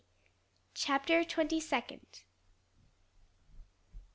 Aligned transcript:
CHAPTER 0.73 1.23
TWENTY 1.23 1.59
SECOND. 1.59 2.21